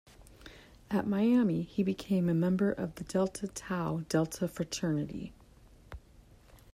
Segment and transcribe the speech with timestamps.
[0.89, 5.31] At Miami, he became a member of Delta Tau Delta fraternity.